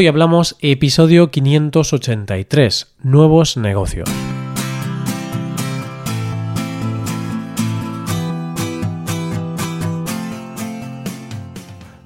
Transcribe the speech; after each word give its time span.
Hoy 0.00 0.06
hablamos 0.06 0.54
episodio 0.60 1.32
583, 1.32 2.94
nuevos 3.02 3.56
negocios. 3.56 4.08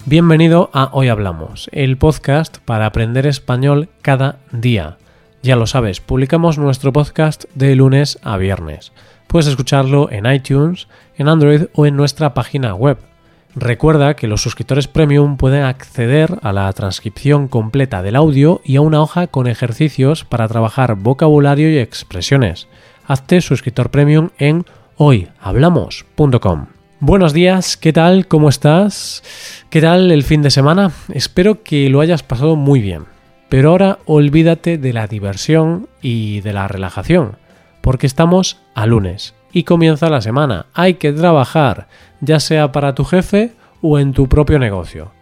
Bienvenido 0.06 0.70
a 0.72 0.88
Hoy 0.94 1.08
Hablamos, 1.08 1.68
el 1.70 1.98
podcast 1.98 2.60
para 2.64 2.86
aprender 2.86 3.26
español 3.26 3.90
cada 4.00 4.38
día. 4.52 4.96
Ya 5.42 5.56
lo 5.56 5.66
sabes, 5.66 6.00
publicamos 6.00 6.56
nuestro 6.56 6.94
podcast 6.94 7.44
de 7.54 7.76
lunes 7.76 8.18
a 8.22 8.38
viernes. 8.38 8.92
Puedes 9.26 9.48
escucharlo 9.48 10.10
en 10.10 10.24
iTunes, 10.24 10.88
en 11.18 11.28
Android 11.28 11.64
o 11.74 11.84
en 11.84 11.96
nuestra 11.96 12.32
página 12.32 12.74
web. 12.74 12.96
Recuerda 13.54 14.14
que 14.16 14.28
los 14.28 14.42
suscriptores 14.42 14.88
premium 14.88 15.36
pueden 15.36 15.64
acceder 15.64 16.38
a 16.42 16.52
la 16.52 16.72
transcripción 16.72 17.48
completa 17.48 18.02
del 18.02 18.16
audio 18.16 18.62
y 18.64 18.76
a 18.76 18.80
una 18.80 19.02
hoja 19.02 19.26
con 19.26 19.46
ejercicios 19.46 20.24
para 20.24 20.48
trabajar 20.48 20.94
vocabulario 20.94 21.70
y 21.70 21.78
expresiones. 21.78 22.68
Hazte 23.06 23.42
suscriptor 23.42 23.90
premium 23.90 24.30
en 24.38 24.64
hoyhablamos.com. 24.96 26.66
Buenos 27.00 27.32
días, 27.34 27.76
¿qué 27.76 27.92
tal? 27.92 28.26
¿Cómo 28.26 28.48
estás? 28.48 29.22
¿Qué 29.68 29.82
tal 29.82 30.10
el 30.12 30.22
fin 30.22 30.40
de 30.40 30.50
semana? 30.50 30.92
Espero 31.12 31.62
que 31.62 31.90
lo 31.90 32.00
hayas 32.00 32.22
pasado 32.22 32.56
muy 32.56 32.80
bien. 32.80 33.04
Pero 33.50 33.70
ahora 33.70 33.98
olvídate 34.06 34.78
de 34.78 34.92
la 34.94 35.06
diversión 35.08 35.88
y 36.00 36.40
de 36.40 36.54
la 36.54 36.68
relajación 36.68 37.36
porque 37.82 38.06
estamos 38.06 38.58
a 38.74 38.86
lunes 38.86 39.34
y 39.52 39.64
comienza 39.64 40.08
la 40.08 40.20
semana. 40.20 40.66
Hay 40.74 40.94
que 40.94 41.12
trabajar, 41.12 41.88
ya 42.20 42.40
sea 42.40 42.72
para 42.72 42.94
tu 42.94 43.04
jefe 43.04 43.52
o 43.80 43.98
en 43.98 44.12
tu 44.12 44.28
propio 44.28 44.58
negocio. 44.58 45.12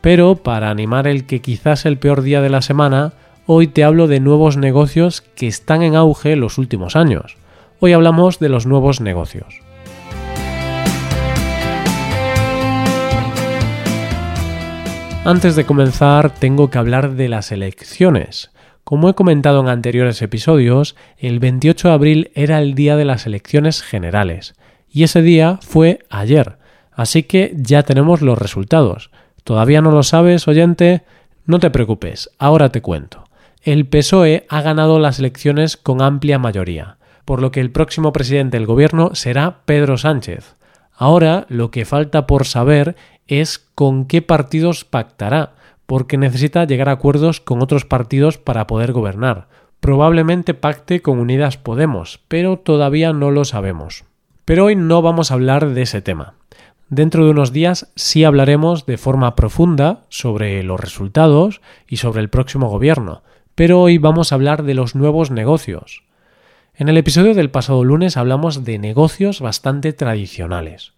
Pero 0.00 0.36
para 0.36 0.70
animar 0.70 1.06
el 1.06 1.26
que 1.26 1.40
quizás 1.40 1.86
el 1.86 1.98
peor 1.98 2.22
día 2.22 2.40
de 2.40 2.50
la 2.50 2.62
semana, 2.62 3.12
hoy 3.46 3.66
te 3.66 3.84
hablo 3.84 4.06
de 4.06 4.20
nuevos 4.20 4.56
negocios 4.56 5.22
que 5.22 5.46
están 5.46 5.82
en 5.82 5.96
auge 5.96 6.36
los 6.36 6.58
últimos 6.58 6.96
años. 6.96 7.36
Hoy 7.80 7.92
hablamos 7.92 8.38
de 8.38 8.48
los 8.48 8.66
nuevos 8.66 9.00
negocios. 9.00 9.62
Antes 15.24 15.56
de 15.56 15.66
comenzar, 15.66 16.30
tengo 16.30 16.70
que 16.70 16.78
hablar 16.78 17.12
de 17.12 17.28
las 17.28 17.52
elecciones. 17.52 18.50
Como 18.88 19.10
he 19.10 19.14
comentado 19.14 19.60
en 19.60 19.68
anteriores 19.68 20.22
episodios, 20.22 20.96
el 21.18 21.40
28 21.40 21.88
de 21.88 21.94
abril 21.94 22.30
era 22.34 22.58
el 22.58 22.74
día 22.74 22.96
de 22.96 23.04
las 23.04 23.26
elecciones 23.26 23.82
generales, 23.82 24.54
y 24.90 25.02
ese 25.02 25.20
día 25.20 25.58
fue 25.60 25.98
ayer, 26.08 26.56
así 26.92 27.24
que 27.24 27.52
ya 27.54 27.82
tenemos 27.82 28.22
los 28.22 28.38
resultados. 28.38 29.10
¿Todavía 29.44 29.82
no 29.82 29.90
lo 29.90 30.02
sabes, 30.02 30.48
oyente? 30.48 31.02
No 31.44 31.58
te 31.58 31.68
preocupes, 31.68 32.30
ahora 32.38 32.70
te 32.70 32.80
cuento. 32.80 33.24
El 33.62 33.84
PSOE 33.84 34.46
ha 34.48 34.62
ganado 34.62 34.98
las 34.98 35.18
elecciones 35.18 35.76
con 35.76 36.00
amplia 36.00 36.38
mayoría, 36.38 36.96
por 37.26 37.42
lo 37.42 37.50
que 37.50 37.60
el 37.60 37.70
próximo 37.70 38.14
presidente 38.14 38.56
del 38.56 38.64
gobierno 38.64 39.10
será 39.12 39.58
Pedro 39.66 39.98
Sánchez. 39.98 40.54
Ahora 40.94 41.44
lo 41.50 41.70
que 41.70 41.84
falta 41.84 42.26
por 42.26 42.46
saber 42.46 42.96
es 43.26 43.58
con 43.58 44.06
qué 44.06 44.22
partidos 44.22 44.86
pactará, 44.86 45.52
porque 45.88 46.18
necesita 46.18 46.66
llegar 46.66 46.90
a 46.90 46.92
acuerdos 46.92 47.40
con 47.40 47.62
otros 47.62 47.86
partidos 47.86 48.36
para 48.36 48.66
poder 48.66 48.92
gobernar. 48.92 49.48
Probablemente 49.80 50.52
pacte 50.52 51.00
con 51.00 51.18
Unidas 51.18 51.56
Podemos, 51.56 52.20
pero 52.28 52.58
todavía 52.58 53.14
no 53.14 53.30
lo 53.30 53.46
sabemos. 53.46 54.04
Pero 54.44 54.66
hoy 54.66 54.76
no 54.76 55.00
vamos 55.00 55.30
a 55.30 55.34
hablar 55.34 55.70
de 55.70 55.80
ese 55.80 56.02
tema. 56.02 56.34
Dentro 56.90 57.24
de 57.24 57.30
unos 57.30 57.54
días 57.54 57.90
sí 57.94 58.22
hablaremos 58.24 58.84
de 58.84 58.98
forma 58.98 59.34
profunda 59.34 60.04
sobre 60.10 60.62
los 60.62 60.78
resultados 60.78 61.62
y 61.88 61.96
sobre 61.96 62.20
el 62.20 62.28
próximo 62.28 62.68
gobierno, 62.68 63.22
pero 63.54 63.80
hoy 63.80 63.96
vamos 63.96 64.30
a 64.30 64.34
hablar 64.34 64.64
de 64.64 64.74
los 64.74 64.94
nuevos 64.94 65.30
negocios. 65.30 66.02
En 66.74 66.90
el 66.90 66.98
episodio 66.98 67.32
del 67.32 67.50
pasado 67.50 67.82
lunes 67.82 68.18
hablamos 68.18 68.62
de 68.62 68.78
negocios 68.78 69.40
bastante 69.40 69.94
tradicionales, 69.94 70.92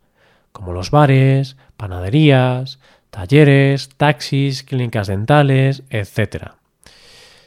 como 0.51 0.73
los 0.73 0.91
bares, 0.91 1.57
panaderías, 1.77 2.81
talleres, 3.11 3.91
taxis, 3.97 4.63
clínicas 4.63 5.09
dentales, 5.09 5.83
etc. 5.91 6.53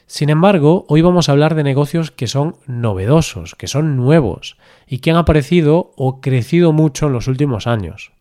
Sin 0.06 0.30
embargo, 0.30 0.84
hoy 0.88 1.00
vamos 1.00 1.28
a 1.28 1.32
hablar 1.32 1.54
de 1.54 1.64
negocios 1.64 2.10
que 2.10 2.26
son 2.26 2.56
novedosos, 2.66 3.54
que 3.54 3.66
son 3.66 3.96
nuevos 3.96 4.56
y 4.86 4.98
que 4.98 5.10
han 5.10 5.16
aparecido 5.16 5.92
o 5.96 6.20
crecido 6.20 6.72
mucho 6.72 7.06
en 7.06 7.14
los 7.14 7.26
últimos 7.26 7.66
años. 7.66 8.12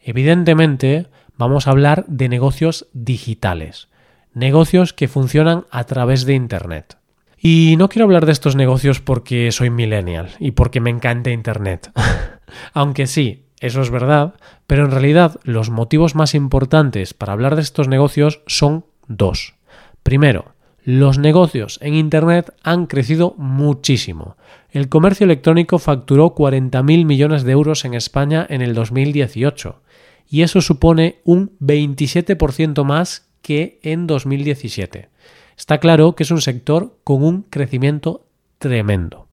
Evidentemente, 0.00 1.08
vamos 1.36 1.66
a 1.66 1.72
hablar 1.72 2.04
de 2.06 2.28
negocios 2.28 2.86
digitales, 2.92 3.88
negocios 4.32 4.92
que 4.92 5.08
funcionan 5.08 5.64
a 5.70 5.84
través 5.84 6.24
de 6.24 6.34
Internet. 6.34 6.98
Y 7.36 7.74
no 7.78 7.88
quiero 7.88 8.06
hablar 8.06 8.26
de 8.26 8.32
estos 8.32 8.56
negocios 8.56 9.00
porque 9.00 9.52
soy 9.52 9.70
millennial 9.70 10.30
y 10.38 10.52
porque 10.52 10.80
me 10.80 10.90
encanta 10.90 11.30
Internet. 11.30 11.90
Aunque 12.72 13.06
sí, 13.06 13.44
eso 13.64 13.80
es 13.80 13.88
verdad, 13.88 14.34
pero 14.66 14.84
en 14.84 14.90
realidad 14.90 15.40
los 15.42 15.70
motivos 15.70 16.14
más 16.14 16.34
importantes 16.34 17.14
para 17.14 17.32
hablar 17.32 17.56
de 17.56 17.62
estos 17.62 17.88
negocios 17.88 18.42
son 18.46 18.84
dos. 19.08 19.54
Primero, 20.02 20.54
los 20.84 21.16
negocios 21.16 21.78
en 21.80 21.94
Internet 21.94 22.52
han 22.62 22.84
crecido 22.84 23.34
muchísimo. 23.38 24.36
El 24.70 24.90
comercio 24.90 25.24
electrónico 25.24 25.78
facturó 25.78 26.34
40.000 26.34 27.06
millones 27.06 27.42
de 27.42 27.52
euros 27.52 27.86
en 27.86 27.94
España 27.94 28.46
en 28.50 28.60
el 28.60 28.74
2018 28.74 29.80
y 30.28 30.42
eso 30.42 30.60
supone 30.60 31.22
un 31.24 31.56
27% 31.58 32.84
más 32.84 33.30
que 33.40 33.78
en 33.82 34.06
2017. 34.06 35.08
Está 35.56 35.78
claro 35.78 36.14
que 36.14 36.24
es 36.24 36.30
un 36.30 36.42
sector 36.42 36.98
con 37.02 37.24
un 37.24 37.44
crecimiento 37.44 38.26
tremendo. 38.58 39.28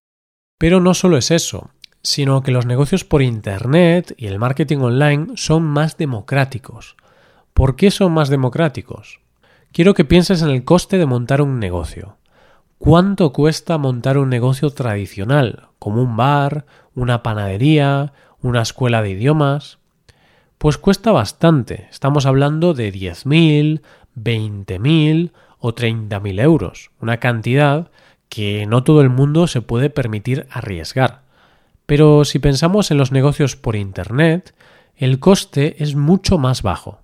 Pero 0.58 0.80
no 0.80 0.94
solo 0.94 1.18
es 1.18 1.32
eso 1.32 1.72
sino 2.04 2.42
que 2.42 2.52
los 2.52 2.66
negocios 2.66 3.04
por 3.04 3.22
Internet 3.22 4.14
y 4.18 4.28
el 4.28 4.40
marketing 4.40 4.78
online 4.80 5.28
son 5.36 5.64
más 5.64 5.98
democráticos. 5.98 6.96
¿Por 7.54 7.76
qué 7.76 7.92
son 7.92 8.14
más 8.14 8.30
democráticos? 8.30 9.20
Quiero 9.72 9.94
que 9.94 10.06
pienses 10.06 10.42
en 10.42 10.50
el 10.50 10.64
coste 10.64 10.98
de 10.98 11.06
montar 11.06 11.42
un 11.42 11.60
negocio. 11.60 12.18
¿Cuánto 12.78 13.32
cuesta 13.32 13.78
montar 13.78 14.18
un 14.18 14.30
negocio 14.30 14.72
tradicional, 14.72 15.68
como 15.78 16.02
un 16.02 16.18
bar, 16.18 16.66
una 16.96 17.22
panadería, 17.22 18.14
una 18.42 18.64
escuela 18.64 19.02
de 19.02 19.12
idiomas? 19.12 19.78
Pues 20.58 20.78
cuesta 20.78 21.12
bastante. 21.12 21.88
Estamos 21.92 22.26
hablando 22.26 22.74
de 22.74 22.92
10.000, 22.92 23.82
20.000 24.16 25.32
o 25.60 25.76
30.000 25.76 26.42
euros, 26.42 26.92
una 27.00 27.18
cantidad 27.18 27.92
que 28.30 28.66
no 28.66 28.84
todo 28.84 29.02
el 29.02 29.10
mundo 29.10 29.46
se 29.48 29.62
puede 29.62 29.90
permitir 29.90 30.48
arriesgar. 30.50 31.21
Pero 31.92 32.24
si 32.24 32.40
pensamos 32.40 32.90
en 32.90 32.98
los 32.98 33.12
negocios 33.12 33.58
por 33.58 33.76
Internet, 33.76 34.56
el 34.96 35.20
coste 35.20 35.84
es 35.84 35.94
mucho 35.94 36.38
más 36.38 36.62
bajo. 36.62 37.02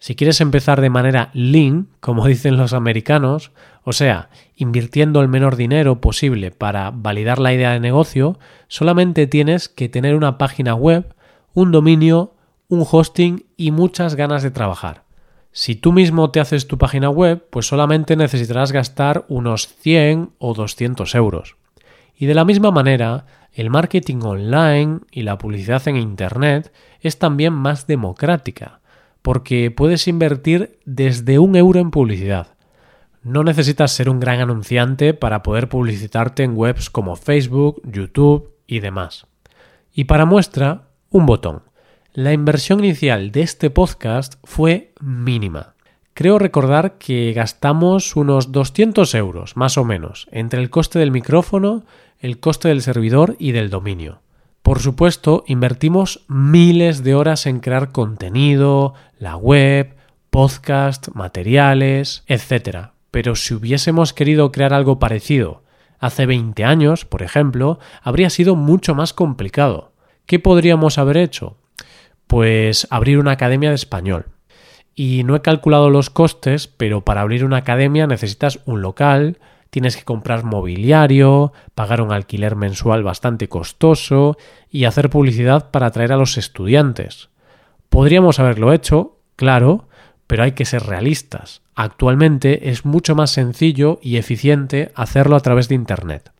Si 0.00 0.16
quieres 0.16 0.40
empezar 0.40 0.80
de 0.80 0.90
manera 0.90 1.30
lean, 1.34 1.86
como 2.00 2.26
dicen 2.26 2.56
los 2.56 2.72
americanos, 2.72 3.52
o 3.84 3.92
sea, 3.92 4.28
invirtiendo 4.56 5.20
el 5.20 5.28
menor 5.28 5.54
dinero 5.54 6.00
posible 6.00 6.50
para 6.50 6.90
validar 6.90 7.38
la 7.38 7.54
idea 7.54 7.70
de 7.70 7.78
negocio, 7.78 8.40
solamente 8.66 9.28
tienes 9.28 9.68
que 9.68 9.88
tener 9.88 10.16
una 10.16 10.36
página 10.36 10.74
web, 10.74 11.14
un 11.54 11.70
dominio, 11.70 12.34
un 12.66 12.84
hosting 12.90 13.46
y 13.56 13.70
muchas 13.70 14.16
ganas 14.16 14.42
de 14.42 14.50
trabajar. 14.50 15.04
Si 15.52 15.76
tú 15.76 15.92
mismo 15.92 16.32
te 16.32 16.40
haces 16.40 16.66
tu 16.66 16.76
página 16.76 17.08
web, 17.08 17.46
pues 17.50 17.68
solamente 17.68 18.16
necesitarás 18.16 18.72
gastar 18.72 19.26
unos 19.28 19.68
100 19.68 20.30
o 20.38 20.54
200 20.54 21.14
euros. 21.14 21.54
Y 22.16 22.26
de 22.26 22.34
la 22.34 22.44
misma 22.44 22.72
manera, 22.72 23.26
el 23.58 23.70
marketing 23.70 24.18
online 24.22 25.00
y 25.10 25.22
la 25.22 25.36
publicidad 25.36 25.88
en 25.88 25.96
Internet 25.96 26.72
es 27.00 27.18
también 27.18 27.52
más 27.52 27.88
democrática, 27.88 28.78
porque 29.20 29.72
puedes 29.72 30.06
invertir 30.06 30.78
desde 30.84 31.40
un 31.40 31.56
euro 31.56 31.80
en 31.80 31.90
publicidad. 31.90 32.54
No 33.24 33.42
necesitas 33.42 33.90
ser 33.90 34.10
un 34.10 34.20
gran 34.20 34.38
anunciante 34.38 35.12
para 35.12 35.42
poder 35.42 35.68
publicitarte 35.68 36.44
en 36.44 36.56
webs 36.56 36.88
como 36.88 37.16
Facebook, 37.16 37.82
YouTube 37.84 38.54
y 38.68 38.78
demás. 38.78 39.26
Y 39.92 40.04
para 40.04 40.24
muestra, 40.24 40.90
un 41.10 41.26
botón. 41.26 41.62
La 42.12 42.32
inversión 42.32 42.78
inicial 42.78 43.32
de 43.32 43.42
este 43.42 43.70
podcast 43.70 44.34
fue 44.44 44.92
mínima. 45.00 45.74
Creo 46.14 46.38
recordar 46.38 46.98
que 46.98 47.32
gastamos 47.32 48.14
unos 48.14 48.50
200 48.50 49.14
euros, 49.16 49.56
más 49.56 49.78
o 49.78 49.84
menos, 49.84 50.28
entre 50.30 50.60
el 50.60 50.70
coste 50.70 51.00
del 51.00 51.12
micrófono, 51.12 51.84
el 52.20 52.40
coste 52.40 52.68
del 52.68 52.82
servidor 52.82 53.36
y 53.38 53.52
del 53.52 53.70
dominio. 53.70 54.20
Por 54.62 54.80
supuesto, 54.80 55.44
invertimos 55.46 56.24
miles 56.28 57.02
de 57.02 57.14
horas 57.14 57.46
en 57.46 57.60
crear 57.60 57.90
contenido, 57.90 58.94
la 59.18 59.36
web, 59.36 59.94
podcast, 60.30 61.08
materiales, 61.14 62.24
etc. 62.26 62.88
Pero 63.10 63.34
si 63.34 63.54
hubiésemos 63.54 64.12
querido 64.12 64.52
crear 64.52 64.74
algo 64.74 64.98
parecido 64.98 65.62
hace 65.98 66.26
20 66.26 66.64
años, 66.64 67.04
por 67.04 67.22
ejemplo, 67.22 67.78
habría 68.02 68.30
sido 68.30 68.56
mucho 68.56 68.94
más 68.94 69.12
complicado. 69.12 69.92
¿Qué 70.26 70.38
podríamos 70.38 70.98
haber 70.98 71.16
hecho? 71.16 71.56
Pues 72.26 72.86
abrir 72.90 73.18
una 73.18 73.32
academia 73.32 73.70
de 73.70 73.76
español 73.76 74.26
Y 74.94 75.24
no 75.24 75.34
he 75.34 75.40
calculado 75.40 75.88
los 75.88 76.10
costes, 76.10 76.66
pero 76.68 77.04
para 77.04 77.22
abrir 77.22 77.44
una 77.44 77.56
academia 77.58 78.06
necesitas 78.06 78.60
un 78.66 78.82
local, 78.82 79.38
tienes 79.70 79.96
que 79.96 80.04
comprar 80.04 80.44
mobiliario, 80.44 81.52
pagar 81.74 82.00
un 82.00 82.12
alquiler 82.12 82.56
mensual 82.56 83.02
bastante 83.02 83.48
costoso 83.48 84.36
y 84.70 84.84
hacer 84.84 85.10
publicidad 85.10 85.70
para 85.70 85.86
atraer 85.86 86.12
a 86.12 86.16
los 86.16 86.38
estudiantes. 86.38 87.28
Podríamos 87.88 88.38
haberlo 88.38 88.72
hecho, 88.72 89.18
claro, 89.36 89.88
pero 90.26 90.42
hay 90.42 90.52
que 90.52 90.64
ser 90.64 90.84
realistas. 90.84 91.62
Actualmente 91.74 92.70
es 92.70 92.84
mucho 92.84 93.14
más 93.14 93.30
sencillo 93.30 93.98
y 94.02 94.16
eficiente 94.16 94.92
hacerlo 94.94 95.36
a 95.36 95.40
través 95.40 95.68
de 95.68 95.74
Internet. 95.74 96.32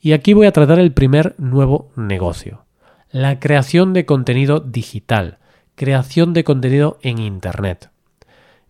Y 0.00 0.12
aquí 0.12 0.32
voy 0.32 0.46
a 0.46 0.52
tratar 0.52 0.78
el 0.78 0.92
primer 0.92 1.34
nuevo 1.38 1.90
negocio, 1.96 2.64
la 3.10 3.40
creación 3.40 3.92
de 3.92 4.04
contenido 4.04 4.60
digital, 4.60 5.38
creación 5.74 6.34
de 6.34 6.44
contenido 6.44 6.98
en 7.02 7.18
Internet. 7.18 7.90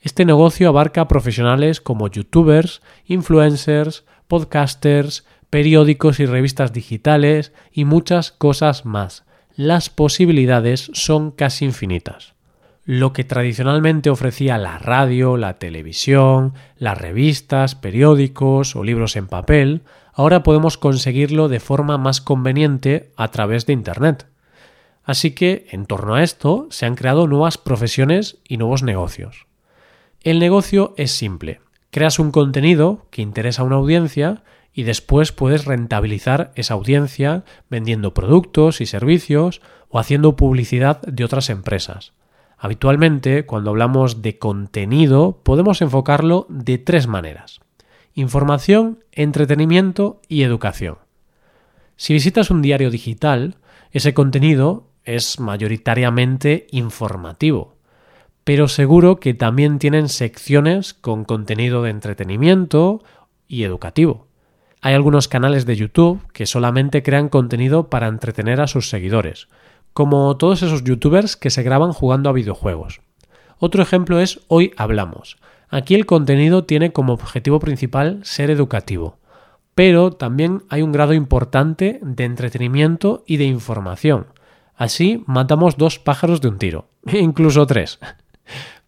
Este 0.01 0.25
negocio 0.25 0.69
abarca 0.69 1.09
profesionales 1.09 1.81
como 1.81 2.09
youtubers, 2.09 2.83
influencers, 3.07 4.05
podcasters, 4.29 5.25
periódicos 5.51 6.21
y 6.21 6.27
revistas 6.27 6.73
digitales 6.73 7.53
y 7.73 7.85
muchas 7.85 8.31
cosas 8.31 8.85
más. 8.85 9.25
Las 9.57 9.91
posibilidades 9.91 10.91
son 10.95 11.33
casi 11.33 11.65
infinitas. 11.65 12.35
Lo 12.85 13.13
que 13.13 13.25
tradicionalmente 13.25 14.09
ofrecía 14.09 14.57
la 14.57 14.79
radio, 14.79 15.37
la 15.37 15.59
televisión, 15.59 16.55
las 16.79 16.97
revistas, 16.97 17.75
periódicos 17.75 18.77
o 18.77 18.85
libros 18.85 19.17
en 19.17 19.27
papel, 19.27 19.83
ahora 20.15 20.43
podemos 20.43 20.79
conseguirlo 20.79 21.49
de 21.49 21.61
forma 21.61 21.99
más 21.99 22.21
conveniente 22.21 23.11
a 23.17 23.29
través 23.29 23.67
de 23.67 23.73
Internet. 23.73 24.27
Así 25.05 25.33
que, 25.33 25.67
en 25.71 25.87
torno 25.87 26.15
a 26.15 26.23
esto, 26.23 26.67
se 26.71 26.87
han 26.87 26.95
creado 26.95 27.27
nuevas 27.27 27.59
profesiones 27.59 28.39
y 28.47 28.59
nuevos 28.59 28.83
negocios. 28.83 29.48
El 30.23 30.41
negocio 30.41 30.95
es 30.97 31.13
simple. 31.13 31.61
Creas 31.91 32.19
un 32.19 32.33
contenido 32.33 33.07
que 33.11 33.23
interesa 33.23 33.63
a 33.63 33.65
una 33.65 33.77
audiencia 33.77 34.43
y 34.73 34.83
después 34.83 35.31
puedes 35.31 35.65
rentabilizar 35.65 36.51
esa 36.57 36.75
audiencia 36.75 37.45
vendiendo 37.71 38.15
productos 38.15 38.81
y 38.81 38.87
servicios 38.87 39.61
o 39.89 40.01
haciendo 40.01 40.35
publicidad 40.35 41.01
de 41.03 41.25
otras 41.25 41.51
empresas. 41.51 42.15
Habitualmente, 42.59 43.47
cuando 43.47 43.71
hablamos 43.71 44.21
de 44.21 44.39
contenido, 44.39 45.41
podemos 45.45 45.81
enfocarlo 45.83 46.47
de 46.49 46.79
tres 46.79 47.07
maneras. 47.07 47.61
Información, 48.15 49.05
entretenimiento 49.13 50.21
y 50.27 50.43
educación. 50.43 50.99
Si 51.97 52.13
visitas 52.13 52.51
un 52.51 52.61
diario 52.61 52.91
digital, 52.91 53.59
ese 53.93 54.15
contenido 54.15 54.89
es 55.05 55.39
mayoritariamente 55.39 56.67
informativo 56.73 57.78
pero 58.49 58.67
seguro 58.67 59.21
que 59.21 59.35
también 59.35 59.79
tienen 59.79 60.09
secciones 60.09 60.95
con 60.95 61.27
contenido 61.27 61.83
de 61.83 61.91
entretenimiento 61.91 63.03
y 63.47 63.65
educativo. 63.65 64.27
Hay 64.81 64.95
algunos 64.95 65.29
canales 65.29 65.67
de 65.67 65.77
YouTube 65.77 66.27
que 66.33 66.47
solamente 66.47 67.03
crean 67.03 67.29
contenido 67.29 67.91
para 67.91 68.09
entretener 68.09 68.63
a 68.63 68.67
sus 68.67 68.89
seguidores, 68.89 69.49
como 69.93 70.35
todos 70.39 70.63
esos 70.63 70.83
youtubers 70.83 71.37
que 71.37 71.51
se 71.51 71.63
graban 71.63 71.93
jugando 71.93 72.31
a 72.31 72.33
videojuegos. 72.33 73.03
Otro 73.59 73.83
ejemplo 73.83 74.19
es 74.19 74.41
Hoy 74.49 74.73
Hablamos. 74.79 75.37
Aquí 75.69 75.95
el 75.95 76.07
contenido 76.07 76.65
tiene 76.65 76.91
como 76.91 77.13
objetivo 77.13 77.61
principal 77.61 78.21
ser 78.23 78.51
educativo, 78.51 79.19
pero 79.75 80.13
también 80.13 80.63
hay 80.71 80.81
un 80.81 80.93
grado 80.93 81.13
importante 81.13 82.01
de 82.01 82.25
entretenimiento 82.25 83.25
y 83.27 83.37
de 83.37 83.45
información. 83.45 84.29
Así 84.75 85.23
matamos 85.27 85.77
dos 85.77 85.99
pájaros 85.99 86.41
de 86.41 86.49
un 86.49 86.57
tiro, 86.57 86.89
incluso 87.13 87.67
tres. 87.67 87.99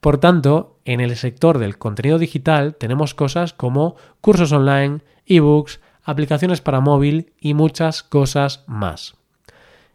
Por 0.00 0.18
tanto, 0.18 0.78
en 0.84 1.00
el 1.00 1.16
sector 1.16 1.58
del 1.58 1.78
contenido 1.78 2.18
digital 2.18 2.74
tenemos 2.74 3.14
cosas 3.14 3.52
como 3.52 3.96
cursos 4.20 4.52
online, 4.52 5.00
ebooks, 5.26 5.80
aplicaciones 6.02 6.60
para 6.60 6.80
móvil 6.80 7.32
y 7.40 7.54
muchas 7.54 8.02
cosas 8.02 8.64
más. 8.66 9.14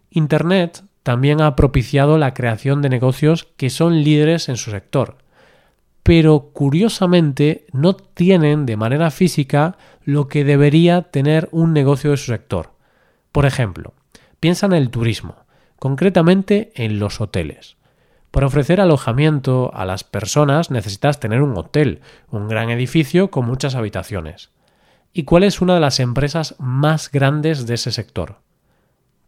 Internet 0.10 0.84
también 1.04 1.42
ha 1.42 1.56
propiciado 1.56 2.18
la 2.18 2.34
creación 2.34 2.82
de 2.82 2.90
negocios 2.90 3.48
que 3.58 3.70
son 3.70 4.04
líderes 4.04 4.50
en 4.50 4.58
su 4.58 4.72
sector, 4.72 5.18
pero 6.04 6.52
curiosamente 6.54 7.66
no 7.74 7.96
tienen 7.96 8.66
de 8.66 8.78
manera 8.78 9.12
física 9.12 9.78
lo 10.04 10.28
que 10.28 10.44
debería 10.44 11.02
tener 11.04 11.50
un 11.52 11.74
negocio 11.74 12.12
de 12.12 12.18
su 12.18 12.32
sector. 12.32 12.72
Por 13.32 13.46
ejemplo, 13.46 13.94
piensa 14.40 14.68
en 14.68 14.74
el 14.74 14.90
turismo, 14.90 15.36
concretamente 15.80 16.72
en 16.76 17.00
los 17.00 17.20
hoteles. 17.22 17.76
Para 18.36 18.48
ofrecer 18.48 18.82
alojamiento 18.82 19.72
a 19.74 19.86
las 19.86 20.04
personas 20.04 20.70
necesitas 20.70 21.22
tener 21.22 21.42
un 21.42 21.58
hotel, 21.58 22.02
un 22.30 22.50
gran 22.50 22.70
edificio 22.70 23.32
con 23.32 23.46
muchas 23.46 23.76
habitaciones. 23.76 24.52
¿Y 25.14 25.24
cuál 25.24 25.44
es 25.44 25.62
una 25.62 25.76
de 25.76 25.80
las 25.80 26.02
empresas 26.02 26.54
más 26.60 27.10
grandes 27.10 27.66
de 27.66 27.76
ese 27.76 27.94
sector? 27.94 28.40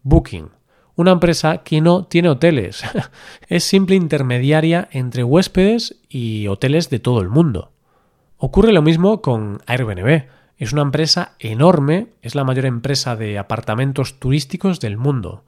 Booking, 0.03 0.49
una 0.97 1.11
empresa 1.11 1.59
que 1.59 1.79
no 1.79 2.03
tiene 2.03 2.27
hoteles, 2.27 2.83
es 3.47 3.63
simple 3.63 3.95
intermediaria 3.95 4.89
entre 4.91 5.23
huéspedes 5.23 6.01
y 6.09 6.47
hoteles 6.47 6.89
de 6.89 6.99
todo 6.99 7.21
el 7.21 7.29
mundo. 7.29 7.71
Ocurre 8.35 8.73
lo 8.73 8.81
mismo 8.81 9.21
con 9.21 9.61
Airbnb. 9.67 10.25
Es 10.57 10.73
una 10.73 10.81
empresa 10.81 11.35
enorme, 11.39 12.07
es 12.21 12.35
la 12.35 12.43
mayor 12.43 12.65
empresa 12.65 13.15
de 13.15 13.37
apartamentos 13.37 14.19
turísticos 14.19 14.81
del 14.81 14.97
mundo 14.97 15.45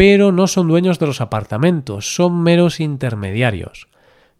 pero 0.00 0.32
no 0.32 0.46
son 0.46 0.66
dueños 0.66 0.98
de 0.98 1.04
los 1.04 1.20
apartamentos, 1.20 2.14
son 2.14 2.42
meros 2.42 2.80
intermediarios. 2.80 3.86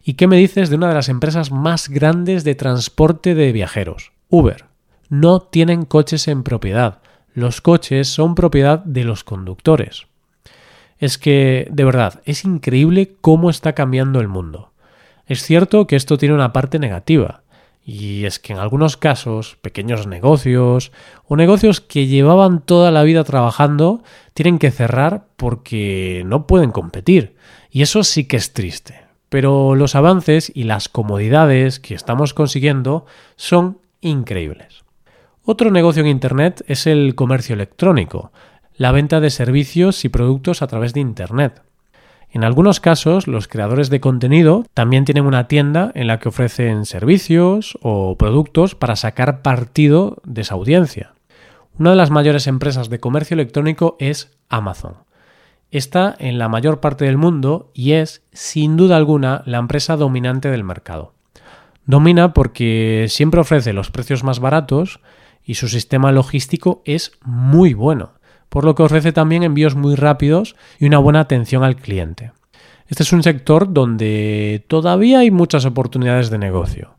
¿Y 0.02 0.14
qué 0.14 0.26
me 0.26 0.38
dices 0.38 0.70
de 0.70 0.76
una 0.76 0.88
de 0.88 0.94
las 0.94 1.10
empresas 1.10 1.52
más 1.52 1.90
grandes 1.90 2.44
de 2.44 2.54
transporte 2.54 3.34
de 3.34 3.52
viajeros? 3.52 4.12
Uber. 4.30 4.64
No 5.10 5.40
tienen 5.40 5.84
coches 5.84 6.28
en 6.28 6.44
propiedad. 6.44 7.02
Los 7.34 7.60
coches 7.60 8.08
son 8.08 8.34
propiedad 8.34 8.78
de 8.78 9.04
los 9.04 9.22
conductores. 9.22 10.06
Es 10.98 11.18
que, 11.18 11.68
de 11.70 11.84
verdad, 11.84 12.22
es 12.24 12.46
increíble 12.46 13.16
cómo 13.20 13.50
está 13.50 13.74
cambiando 13.74 14.20
el 14.20 14.28
mundo. 14.28 14.72
Es 15.26 15.42
cierto 15.42 15.86
que 15.86 15.96
esto 15.96 16.16
tiene 16.16 16.34
una 16.34 16.54
parte 16.54 16.78
negativa, 16.78 17.39
y 17.92 18.24
es 18.24 18.38
que 18.38 18.52
en 18.52 18.60
algunos 18.60 18.96
casos, 18.96 19.56
pequeños 19.62 20.06
negocios 20.06 20.92
o 21.26 21.34
negocios 21.34 21.80
que 21.80 22.06
llevaban 22.06 22.60
toda 22.60 22.92
la 22.92 23.02
vida 23.02 23.24
trabajando 23.24 24.04
tienen 24.32 24.60
que 24.60 24.70
cerrar 24.70 25.26
porque 25.36 26.22
no 26.24 26.46
pueden 26.46 26.70
competir. 26.70 27.34
Y 27.68 27.82
eso 27.82 28.04
sí 28.04 28.26
que 28.28 28.36
es 28.36 28.52
triste. 28.52 29.00
Pero 29.28 29.74
los 29.74 29.96
avances 29.96 30.52
y 30.54 30.64
las 30.64 30.88
comodidades 30.88 31.80
que 31.80 31.96
estamos 31.96 32.32
consiguiendo 32.32 33.06
son 33.34 33.78
increíbles. 34.00 34.84
Otro 35.44 35.72
negocio 35.72 36.02
en 36.02 36.10
Internet 36.10 36.62
es 36.68 36.86
el 36.86 37.16
comercio 37.16 37.56
electrónico, 37.56 38.30
la 38.76 38.92
venta 38.92 39.18
de 39.18 39.30
servicios 39.30 40.04
y 40.04 40.10
productos 40.10 40.62
a 40.62 40.68
través 40.68 40.94
de 40.94 41.00
Internet. 41.00 41.60
En 42.32 42.44
algunos 42.44 42.78
casos, 42.78 43.26
los 43.26 43.48
creadores 43.48 43.90
de 43.90 44.00
contenido 44.00 44.64
también 44.72 45.04
tienen 45.04 45.26
una 45.26 45.48
tienda 45.48 45.90
en 45.96 46.06
la 46.06 46.20
que 46.20 46.28
ofrecen 46.28 46.86
servicios 46.86 47.76
o 47.82 48.16
productos 48.16 48.76
para 48.76 48.94
sacar 48.94 49.42
partido 49.42 50.18
de 50.24 50.42
esa 50.42 50.54
audiencia. 50.54 51.14
Una 51.76 51.90
de 51.90 51.96
las 51.96 52.10
mayores 52.10 52.46
empresas 52.46 52.88
de 52.88 53.00
comercio 53.00 53.34
electrónico 53.34 53.96
es 53.98 54.38
Amazon. 54.48 54.94
Está 55.72 56.14
en 56.20 56.38
la 56.38 56.48
mayor 56.48 56.78
parte 56.78 57.04
del 57.04 57.16
mundo 57.16 57.72
y 57.74 57.92
es, 57.92 58.22
sin 58.32 58.76
duda 58.76 58.96
alguna, 58.96 59.42
la 59.44 59.58
empresa 59.58 59.96
dominante 59.96 60.50
del 60.50 60.62
mercado. 60.62 61.14
Domina 61.84 62.32
porque 62.32 63.06
siempre 63.08 63.40
ofrece 63.40 63.72
los 63.72 63.90
precios 63.90 64.22
más 64.22 64.38
baratos 64.38 65.00
y 65.44 65.54
su 65.54 65.66
sistema 65.68 66.12
logístico 66.12 66.82
es 66.84 67.12
muy 67.24 67.74
bueno 67.74 68.19
por 68.50 68.64
lo 68.64 68.74
que 68.74 68.82
ofrece 68.82 69.12
también 69.12 69.42
envíos 69.42 69.74
muy 69.74 69.94
rápidos 69.94 70.56
y 70.78 70.86
una 70.86 70.98
buena 70.98 71.20
atención 71.20 71.64
al 71.64 71.76
cliente. 71.76 72.32
Este 72.88 73.04
es 73.04 73.12
un 73.12 73.22
sector 73.22 73.72
donde 73.72 74.64
todavía 74.68 75.20
hay 75.20 75.30
muchas 75.30 75.64
oportunidades 75.64 76.28
de 76.28 76.38
negocio. 76.38 76.96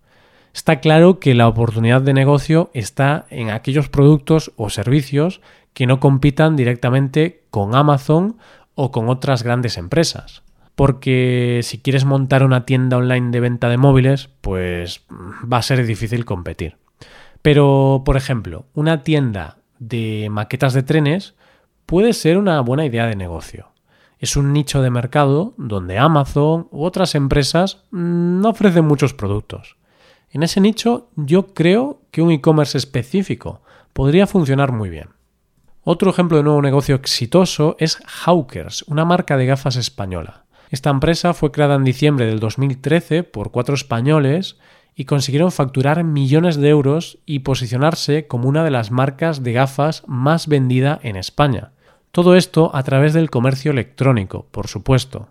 Está 0.53 0.79
claro 0.79 1.19
que 1.19 1.33
la 1.35 1.47
oportunidad 1.47 2.01
de 2.01 2.13
negocio 2.13 2.71
está 2.73 3.25
en 3.29 3.49
aquellos 3.49 3.89
productos 3.89 4.53
o 4.55 4.69
servicios 4.69 5.41
que 5.73 5.87
no 5.87 5.99
compitan 5.99 6.55
directamente 6.55 7.43
con 7.51 7.75
Amazon 7.75 8.37
o 8.75 8.91
con 8.91 9.09
otras 9.09 9.43
grandes 9.43 9.77
empresas. 9.77 10.43
Porque 10.75 11.59
si 11.63 11.79
quieres 11.79 12.05
montar 12.05 12.43
una 12.43 12.65
tienda 12.65 12.97
online 12.97 13.31
de 13.31 13.39
venta 13.41 13.67
de 13.67 13.77
móviles, 13.77 14.29
pues 14.39 15.03
va 15.11 15.57
a 15.57 15.61
ser 15.61 15.85
difícil 15.85 16.23
competir. 16.23 16.77
Pero, 17.41 18.03
por 18.05 18.15
ejemplo, 18.15 18.65
una 18.73 19.03
tienda 19.03 19.57
de 19.79 20.29
maquetas 20.31 20.73
de 20.73 20.83
trenes 20.83 21.33
puede 21.91 22.13
ser 22.13 22.37
una 22.37 22.61
buena 22.61 22.85
idea 22.85 23.05
de 23.05 23.17
negocio. 23.17 23.73
Es 24.17 24.37
un 24.37 24.53
nicho 24.53 24.81
de 24.81 24.89
mercado 24.89 25.53
donde 25.57 25.97
Amazon 25.97 26.69
u 26.71 26.85
otras 26.85 27.15
empresas 27.15 27.83
no 27.91 28.51
ofrecen 28.51 28.85
muchos 28.85 29.13
productos. 29.13 29.75
En 30.29 30.41
ese 30.41 30.61
nicho 30.61 31.09
yo 31.17 31.53
creo 31.53 31.99
que 32.11 32.21
un 32.21 32.31
e-commerce 32.31 32.77
específico 32.77 33.61
podría 33.91 34.25
funcionar 34.25 34.71
muy 34.71 34.89
bien. 34.89 35.09
Otro 35.83 36.11
ejemplo 36.11 36.37
de 36.37 36.43
nuevo 36.43 36.61
negocio 36.61 36.95
exitoso 36.95 37.75
es 37.77 37.97
Hawkers, 38.05 38.83
una 38.87 39.03
marca 39.03 39.35
de 39.35 39.47
gafas 39.47 39.75
española. 39.75 40.45
Esta 40.69 40.91
empresa 40.91 41.33
fue 41.33 41.51
creada 41.51 41.75
en 41.75 41.83
diciembre 41.83 42.25
del 42.25 42.39
2013 42.39 43.23
por 43.23 43.51
cuatro 43.51 43.75
españoles 43.75 44.57
y 44.95 45.03
consiguieron 45.03 45.51
facturar 45.51 46.05
millones 46.05 46.55
de 46.55 46.69
euros 46.69 47.17
y 47.25 47.39
posicionarse 47.39 48.27
como 48.27 48.47
una 48.47 48.63
de 48.63 48.71
las 48.71 48.91
marcas 48.91 49.43
de 49.43 49.51
gafas 49.51 50.03
más 50.07 50.47
vendida 50.47 50.97
en 51.03 51.17
España. 51.17 51.73
Todo 52.11 52.35
esto 52.35 52.71
a 52.73 52.83
través 52.83 53.13
del 53.13 53.29
comercio 53.29 53.71
electrónico, 53.71 54.45
por 54.51 54.67
supuesto. 54.67 55.29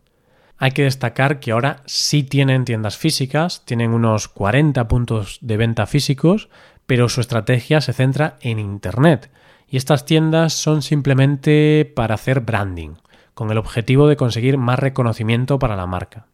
Hay 0.57 0.73
que 0.73 0.85
destacar 0.85 1.39
que 1.39 1.53
ahora 1.53 1.83
sí 1.87 2.23
tienen 2.23 2.65
tiendas 2.65 2.97
físicas, 2.97 3.65
tienen 3.65 3.93
unos 3.93 4.29
40 4.29 4.89
puntos 4.89 5.39
de 5.43 5.57
venta 5.59 5.87
físicos, 5.87 6.49
pero 6.87 7.09
su 7.09 7.21
estrategia 7.21 7.81
se 7.81 7.93
centra 7.93 8.39
en 8.41 8.59
Internet. 8.59 9.31
Y 9.69 9.77
estas 9.77 10.05
tiendas 10.05 10.55
son 10.55 10.83
simplemente 10.83 11.91
para 11.95 12.15
hacer 12.15 12.41
branding 12.41 12.95
con 13.35 13.51
el 13.51 13.59
objetivo 13.59 14.07
de 14.07 14.17
conseguir 14.17 14.59
más 14.59 14.79
reconocimiento 14.79 15.59
para 15.59 15.77
la 15.77 15.87
marca. 15.87 16.27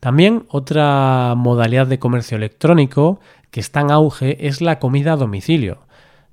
También 0.00 0.44
otra 0.48 1.34
modalidad 1.36 1.86
de 1.86 1.98
comercio 1.98 2.36
electrónico 2.36 3.20
que 3.50 3.60
está 3.60 3.80
en 3.80 3.90
auge 3.90 4.46
es 4.46 4.60
la 4.60 4.78
comida 4.78 5.14
a 5.14 5.16
domicilio. 5.16 5.78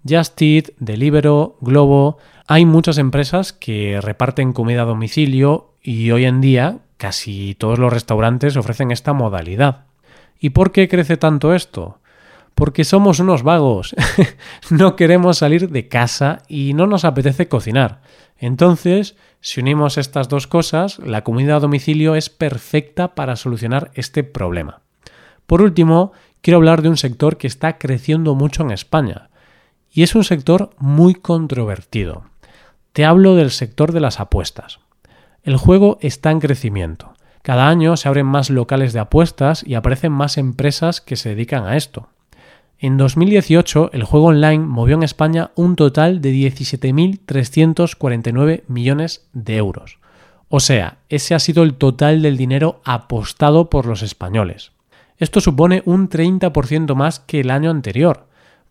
Just 0.07 0.39
Eat, 0.41 0.69
Deliveroo, 0.77 1.57
Globo, 1.61 2.17
hay 2.47 2.65
muchas 2.65 2.99
empresas 2.99 3.53
que 3.53 3.99
reparten 4.01 4.53
comida 4.53 4.83
a 4.83 4.85
domicilio 4.85 5.73
y 5.81 6.11
hoy 6.11 6.25
en 6.25 6.41
día 6.41 6.79
casi 6.97 7.55
todos 7.55 7.79
los 7.79 7.91
restaurantes 7.91 8.55
ofrecen 8.55 8.91
esta 8.91 9.13
modalidad. 9.13 9.85
¿Y 10.39 10.51
por 10.51 10.71
qué 10.71 10.87
crece 10.87 11.17
tanto 11.17 11.53
esto? 11.53 11.99
Porque 12.53 12.83
somos 12.83 13.19
unos 13.19 13.43
vagos, 13.43 13.95
no 14.69 14.95
queremos 14.95 15.39
salir 15.39 15.69
de 15.69 15.87
casa 15.87 16.43
y 16.47 16.73
no 16.73 16.87
nos 16.87 17.03
apetece 17.03 17.47
cocinar. 17.47 18.01
Entonces, 18.37 19.15
si 19.41 19.61
unimos 19.61 19.97
estas 19.97 20.29
dos 20.29 20.47
cosas, 20.47 20.99
la 20.99 21.23
comida 21.23 21.55
a 21.55 21.59
domicilio 21.59 22.15
es 22.15 22.29
perfecta 22.29 23.15
para 23.15 23.35
solucionar 23.35 23.91
este 23.95 24.23
problema. 24.23 24.81
Por 25.47 25.61
último, 25.61 26.11
quiero 26.41 26.57
hablar 26.57 26.81
de 26.81 26.89
un 26.89 26.97
sector 26.97 27.37
que 27.37 27.47
está 27.47 27.77
creciendo 27.77 28.35
mucho 28.35 28.63
en 28.63 28.71
España, 28.71 29.29
y 29.95 30.03
es 30.03 30.13
un 30.13 30.23
sector 30.25 30.69
muy 30.77 31.15
controvertido. 31.15 32.25
Te 32.91 33.05
hablo 33.05 33.35
del 33.35 33.49
sector 33.49 33.93
de 33.93 34.01
las 34.01 34.19
apuestas. 34.19 34.81
El 35.41 35.55
juego 35.55 35.97
está 36.01 36.31
en 36.31 36.41
crecimiento. 36.41 37.13
Cada 37.41 37.69
año 37.69 37.95
se 37.95 38.09
abren 38.09 38.25
más 38.25 38.49
locales 38.49 38.91
de 38.91 38.99
apuestas 38.99 39.63
y 39.65 39.75
aparecen 39.75 40.11
más 40.11 40.37
empresas 40.37 40.99
que 40.99 41.15
se 41.15 41.29
dedican 41.29 41.65
a 41.65 41.77
esto. 41.77 42.09
En 42.77 42.97
2018, 42.97 43.91
el 43.93 44.03
juego 44.03 44.25
online 44.27 44.65
movió 44.65 44.95
en 44.95 45.03
España 45.03 45.51
un 45.55 45.77
total 45.77 46.19
de 46.19 46.33
17.349 46.33 48.63
millones 48.67 49.29
de 49.31 49.55
euros. 49.55 49.99
O 50.49 50.59
sea, 50.59 50.97
ese 51.07 51.35
ha 51.35 51.39
sido 51.39 51.63
el 51.63 51.75
total 51.75 52.21
del 52.21 52.35
dinero 52.35 52.81
apostado 52.83 53.69
por 53.69 53.85
los 53.85 54.03
españoles. 54.03 54.73
Esto 55.19 55.39
supone 55.39 55.83
un 55.85 56.09
30% 56.09 56.95
más 56.95 57.21
que 57.21 57.39
el 57.39 57.49
año 57.49 57.71
anterior, 57.71 58.25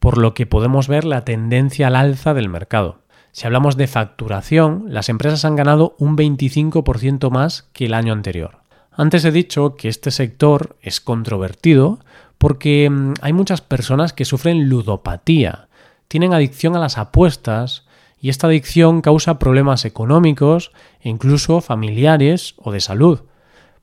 por 0.04 0.18
lo 0.18 0.34
que 0.34 0.44
podemos 0.44 0.86
ver 0.86 1.06
la 1.06 1.24
tendencia 1.24 1.86
al 1.86 1.96
alza 1.96 2.34
del 2.34 2.50
mercado. 2.50 2.98
Si 3.32 3.46
hablamos 3.46 3.78
de 3.78 3.86
facturación, 3.86 4.84
las 4.88 5.08
empresas 5.08 5.46
han 5.46 5.56
ganado 5.56 5.96
un 5.98 6.14
25% 6.14 7.30
más 7.30 7.70
que 7.72 7.86
el 7.86 7.94
año 7.94 8.12
anterior. 8.12 8.58
Antes 8.92 9.24
he 9.24 9.32
dicho 9.32 9.76
que 9.76 9.88
este 9.88 10.10
sector 10.10 10.76
es 10.82 11.00
controvertido 11.00 12.00
porque 12.36 12.90
mm, 12.90 13.14
hay 13.22 13.32
muchas 13.32 13.62
personas 13.62 14.12
que 14.12 14.26
sufren 14.26 14.68
ludopatía, 14.68 15.68
tienen 16.06 16.34
adicción 16.34 16.76
a 16.76 16.80
las 16.80 16.98
apuestas 16.98 17.86
y 18.20 18.28
esta 18.28 18.48
adicción 18.48 19.00
causa 19.00 19.38
problemas 19.38 19.86
económicos 19.86 20.72
e 21.00 21.08
incluso 21.08 21.62
familiares 21.62 22.56
o 22.58 22.72
de 22.72 22.80
salud. 22.80 23.22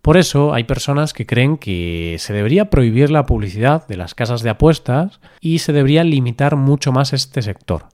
Por 0.01 0.17
eso 0.17 0.53
hay 0.53 0.63
personas 0.63 1.13
que 1.13 1.27
creen 1.27 1.57
que 1.57 2.15
se 2.19 2.33
debería 2.33 2.69
prohibir 2.69 3.11
la 3.11 3.25
publicidad 3.25 3.87
de 3.87 3.97
las 3.97 4.15
casas 4.15 4.41
de 4.41 4.49
apuestas 4.49 5.19
y 5.39 5.59
se 5.59 5.73
debería 5.73 6.03
limitar 6.03 6.55
mucho 6.55 6.91
más 6.91 7.13
este 7.13 7.41
sector. 7.43 7.85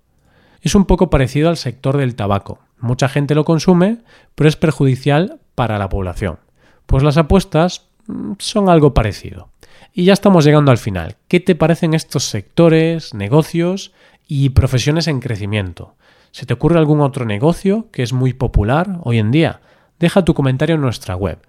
Es 0.61 0.73
un 0.73 0.85
poco 0.85 1.09
parecido 1.09 1.49
al 1.49 1.57
sector 1.57 1.97
del 1.97 2.15
tabaco. 2.15 2.59
Mucha 2.79 3.09
gente 3.09 3.35
lo 3.35 3.43
consume, 3.43 3.99
pero 4.35 4.47
es 4.47 4.55
perjudicial 4.55 5.39
para 5.55 5.77
la 5.79 5.89
población. 5.89 6.39
Pues 6.85 7.03
las 7.03 7.17
apuestas 7.17 7.87
mm, 8.07 8.33
son 8.39 8.69
algo 8.69 8.93
parecido. 8.93 9.49
Y 9.93 10.05
ya 10.05 10.13
estamos 10.13 10.45
llegando 10.45 10.71
al 10.71 10.77
final. 10.77 11.15
¿Qué 11.27 11.39
te 11.39 11.55
parecen 11.55 11.93
estos 11.93 12.25
sectores, 12.25 13.13
negocios 13.13 13.91
y 14.27 14.49
profesiones 14.49 15.07
en 15.07 15.19
crecimiento? 15.19 15.95
¿Se 16.31 16.45
te 16.45 16.53
ocurre 16.53 16.77
algún 16.77 17.01
otro 17.01 17.25
negocio 17.25 17.87
que 17.91 18.03
es 18.03 18.13
muy 18.13 18.33
popular 18.33 18.99
hoy 19.03 19.17
en 19.17 19.31
día? 19.31 19.61
Deja 19.99 20.23
tu 20.23 20.33
comentario 20.33 20.75
en 20.75 20.81
nuestra 20.81 21.15
web. 21.15 21.39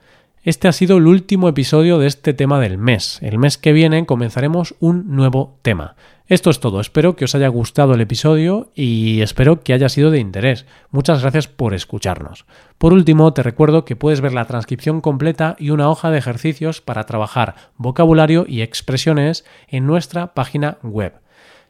Este 0.45 0.69
ha 0.69 0.73
sido 0.73 0.99
el 0.99 1.07
último 1.09 1.49
episodio 1.49 1.99
de 1.99 2.07
este 2.07 2.33
tema 2.33 2.61
del 2.61 2.79
mes. 2.79 3.19
El 3.23 3.39
mes 3.39 3.59
que 3.59 3.73
viene 3.73 4.07
comenzaremos 4.07 4.77
un 4.79 5.17
nuevo 5.17 5.59
tema. 5.63 5.97
Esto 6.29 6.51
es 6.51 6.61
todo, 6.61 6.81
espero 6.81 7.17
que 7.17 7.25
os 7.25 7.35
haya 7.35 7.49
gustado 7.49 7.95
el 7.95 8.01
episodio 8.01 8.71
y 8.75 9.21
espero 9.21 9.63
que 9.63 9.73
haya 9.73 9.89
sido 9.89 10.11
de 10.11 10.21
interés. 10.21 10.65
Muchas 10.91 11.23
gracias 11.23 11.49
por 11.49 11.75
escucharnos. 11.75 12.45
Por 12.77 12.93
último, 12.93 13.33
te 13.33 13.43
recuerdo 13.43 13.85
que 13.85 13.97
puedes 13.97 14.21
ver 14.21 14.33
la 14.33 14.45
transcripción 14.45 15.01
completa 15.01 15.57
y 15.59 15.71
una 15.71 15.89
hoja 15.89 16.11
de 16.11 16.19
ejercicios 16.19 16.81
para 16.81 17.05
trabajar 17.05 17.57
vocabulario 17.77 18.45
y 18.47 18.63
expresiones 18.63 19.45
en 19.67 19.87
nuestra 19.87 20.35
página 20.35 20.79
web. 20.83 21.15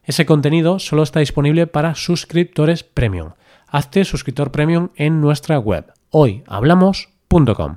Ese 0.05 0.27
contenido 0.27 0.79
solo 0.79 1.05
está 1.05 1.21
disponible 1.21 1.67
para 1.67 1.95
suscriptores 1.95 2.83
premium. 2.83 3.33
Hazte 3.67 4.05
suscriptor 4.05 4.51
premium 4.51 4.91
en 4.97 5.21
nuestra 5.21 5.59
web 5.59 5.87
hoyhablamos.com. 6.11 7.77